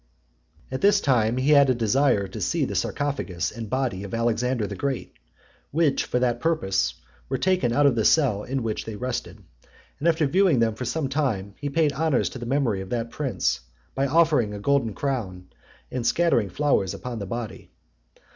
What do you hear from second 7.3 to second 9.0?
taken out of the cell in which they